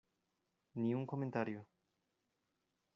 [0.79, 1.61] ni un comentario.